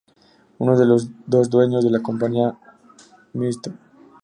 Uno 0.57 0.79
de 0.79 0.87
los 0.87 1.09
dos 1.27 1.51
dueños 1.51 1.83
de 1.83 1.91
la 1.91 2.01
compañía, 2.01 2.57
Mr. 3.33 3.71